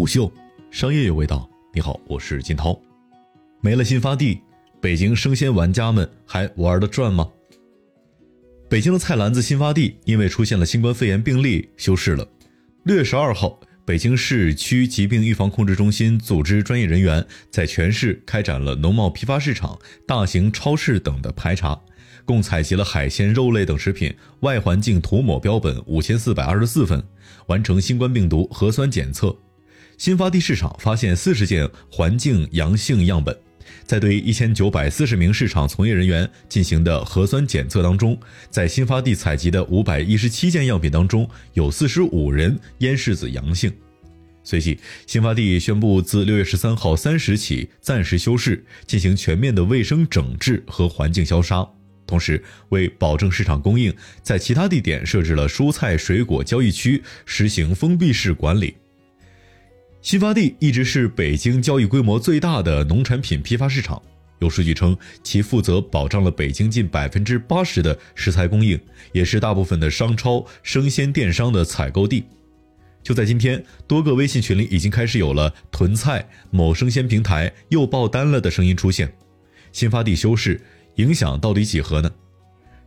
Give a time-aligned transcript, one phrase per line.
[0.00, 0.32] 虎嗅，
[0.70, 1.46] 商业有味道。
[1.74, 2.80] 你好，我是金涛。
[3.60, 4.40] 没了新发地，
[4.80, 7.28] 北京生鲜玩家们还玩得转吗？
[8.70, 12.26] 北京的菜篮子新发地因为出现了新冠肺炎病例休市了。
[12.84, 21.78] 六月十二号，北京市区疾病预防控制中心组织专业人员在全市开展了农贸批发市场、大型超市等的排查，
[22.24, 27.04] 共采集了海鲜、肉类等食品外环境涂抹标本五千四百二十四份，
[27.48, 29.36] 完成新冠病毒核酸检测。
[30.00, 33.38] 新发地市场发现四十件环境阳性样本，
[33.84, 38.18] 在对一千九百四十名市场从业人员进行的核酸检测当中，
[38.48, 43.70] 在新发地采集的五百一十七件样品当中，有四十五人咽拭子阳性。
[44.42, 51.68] 随即，新发地宣布自六月十三号三时起暂时休市，进行全面的卫生整治和环境消杀。
[52.06, 58.74] 同时，为保证市场供应，在其他地点设置了蔬菜水果交易区，实行封闭式管理。
[60.02, 64.00] 新发地一直是北京交易规模最大的农产品批发市场。
[64.38, 68.80] 有数据称，其负责保障了北京近百分之八十的食材供应，
[69.12, 72.24] 也是大部分的商超、生鲜电商的采购地。
[73.02, 79.12] 就在今天，多个微信群里已经开始有了囤菜、某生鲜平台又爆单了的声音出现。
[79.72, 80.58] 新发地休市，
[80.94, 82.10] 影响到底几何呢？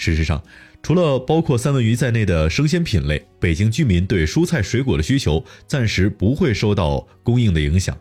[0.00, 0.42] 事实上，
[0.82, 7.94] 除了包括三文鱼在内的生鲜品类，北京居民对蔬菜水果的需求暂时不会受到供应的影响。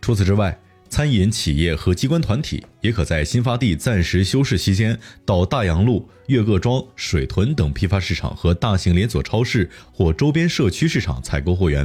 [0.00, 0.56] 除此之外，
[0.88, 4.96] 餐饮企业和机关团体也可在新发地暂时休市期间，
[5.26, 11.84] 到大洋路、岳各庄、水屯等批发市场和大型连锁超市或周边社区市场采购货源。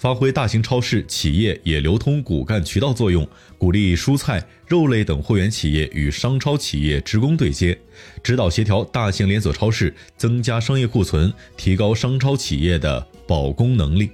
[0.00, 7.78] 发挥大型超市企业也流通骨干渠道作用，鼓励蔬菜、肉类等货源企业与商超企业职工对接，
[8.22, 14.10] 指导协调大型连锁超市增加商业库存，提高商超企业的保供能力。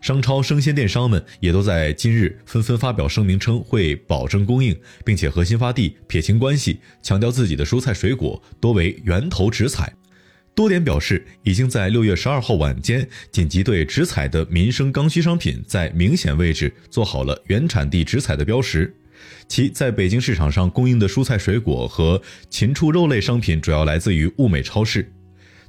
[0.00, 9.92] 商超生鲜电商们也都在今日纷纷发表声明，称会保证供应，并且和新发地撇清关系，强调自己的蔬菜水果多为源头直采。
[10.58, 18.92] 多点表示，已经在六月十二号晚间紧急对直采的民生刚需商品在明显位置做好了原产地直采的标识。
[19.46, 22.20] 其在北京市场上供应的蔬菜水果和
[22.50, 25.08] 禽畜肉类商品主要来自于物美超市。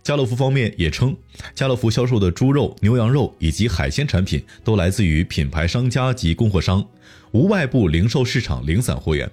[0.01, 1.15] 家乐福方面也称，
[1.53, 6.83] 家乐福销售的猪肉、牛羊肉以及海鲜产品都来自于品牌商家及供货商，
[7.31, 9.29] 无外部零售市场零散货源。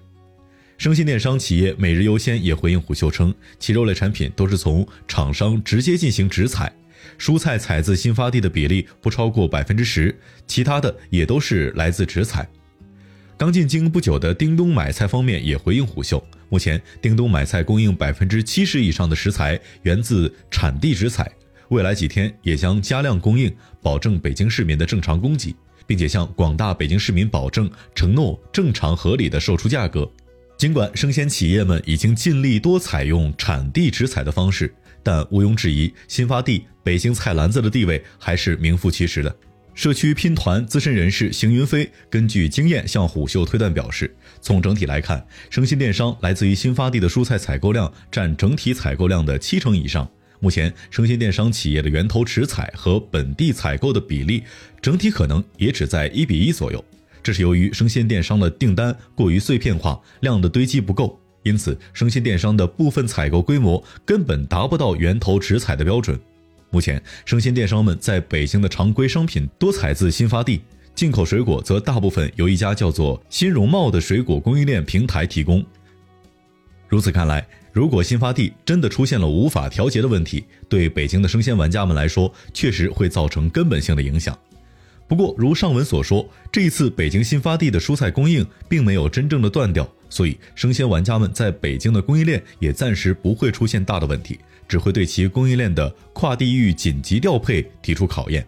[0.78, 6.70] 生鲜电商企业每日优鲜也回应虎嗅称，其肉类产品都是从厂商直接进行直采，
[7.18, 10.14] 蔬菜采自新发地的比例不超过百分之十，
[10.46, 12.46] 其他的也都是来自直采。
[13.38, 21.30] 刚进京不久的叮咚买菜方面也回应虎嗅，目前叮咚买菜供应百分之七十以上的食材源自产地直采，
[21.70, 23.50] 未来几天也将加量供应，
[23.80, 30.10] 保证北京市民的正常供给，并且向广大北京市民保证承诺正常合理的售出价格。
[30.56, 39.36] 尽管生鲜企业们已经尽力多采用产地直采的方式，但毋庸置疑，新发地北京菜篮子的地位还是名副其实的。
[39.74, 50.10] 社区拼团资深人士邢云飞根据经验向虎嗅推断表示，从整体来看，生鲜电商来自于新发地的蔬菜采购量占整体采购量的七成以上。
[50.40, 54.42] 目前，生鲜电商企业的源头直采和本地采购的比例，
[54.80, 56.82] 整体可能也只在一比一左右。
[57.26, 66.16] 这是由于生鲜电商的订单过于碎片化，量的堆积不够，因此生鲜电商的部分采购规模根本达不到源头直采的标准。
[66.70, 70.60] 目前，生鲜电商们在北京的常规商品多采自新发地，
[70.94, 75.66] 进口水果则大部分由一家叫做新荣茂的水果供应链平台提供。
[76.86, 84.38] 如此看来，如果新发地真的出现了无法调节的问题，对北京的生鲜玩家们来说，确实会造成根本性的影响。
[85.08, 98.44] 不过，如上文所说，这一次北京新发地的蔬菜供应并没有真正的断掉，所以生鲜玩家们在北京的供应链也暂时不会出现大的问题，只会对其供应链的跨地域紧急调配提出考验。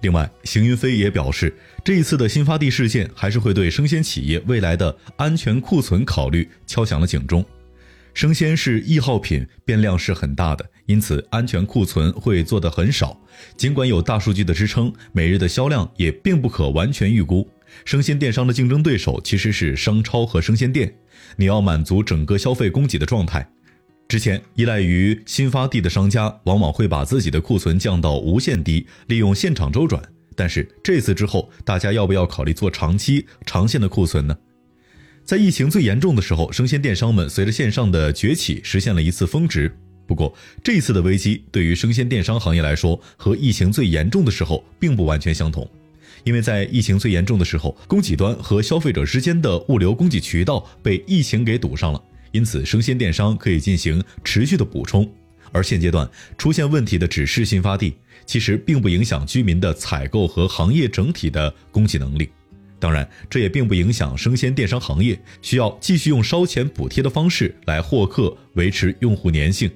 [0.00, 1.54] 另外，邢云飞也表示，
[1.84, 7.44] 这一次的新发地事件还是会对生鲜企业未来的安全库存考虑敲响了警钟。
[8.14, 13.18] 生鲜是易耗品，变量是很大的，因此安全库存会做得很少。
[13.56, 17.48] 尽管有大数据的支撑，每日的销量也并不可完全预估。
[17.84, 20.94] 生鲜电商的竞争对手其实是商超和生鲜店，
[21.36, 23.48] 你要满足整个消费供给的状态。
[24.08, 30.02] 之前依赖于新发地的商家，往往会把自己的库存降到无限低，利用现场周转。
[30.36, 34.36] 但是这次之后，大家要不要考虑做长期、长线的库存呢？
[35.24, 39.72] 在疫情最严重的时候，生鲜电商们随着线上的崛起，实现了一次峰值。
[40.06, 45.66] 不过，这一次的危机对于生鲜电商行业来说，和疫情最严重的时候并不完全相同。
[46.24, 52.02] 因为在疫情最严重的时候，供给端和消费者之间的物流供给渠道被疫情给堵上了，
[52.32, 55.08] 因此生鲜电商可以进行持续的补充。
[55.52, 57.94] 而现阶段出现问题的只是新发地，
[58.26, 62.28] 其实并不影响居民的采购和行业整体的供给能力。
[62.82, 69.70] 当然，这也并不影响生鲜电商行业需要继续用烧钱补贴的方式来获客，维持用户粘性。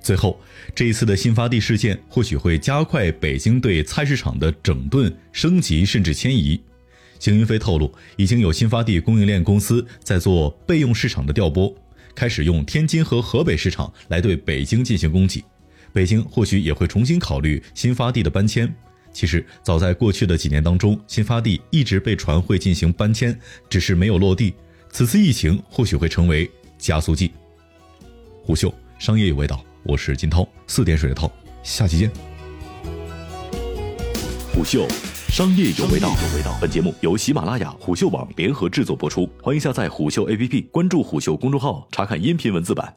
[0.00, 0.40] 最后，
[0.72, 6.60] 这一次的新发地事件或许会加快北京对菜市场的整顿、升级，甚至迁移。
[7.18, 11.74] 邢云飞透露，已经有新发地供应链公司在做备用市场的调拨，
[12.14, 15.42] 开始用天津和河北市场来对北京进行供给。
[15.92, 18.72] 北京或许也会重新考虑新发地的搬迁。
[19.12, 24.54] 其实，早在过去的几年当中，新发地一直被传会进行搬迁，只是没有落地。
[24.90, 27.32] 此次疫情或许会成为加速剂。
[28.42, 29.62] 虎嗅商业有味道。
[29.82, 31.30] 我是金涛，四点水的涛，
[31.62, 32.10] 下期见。
[34.52, 34.86] 虎嗅，
[35.28, 36.14] 商业有味道。
[36.60, 42.88] 本节目由喜马拉雅、虎嗅网联合制作播出，欢迎下载虎嗅 APP，关注虎嗅公众号，查看音频文字版。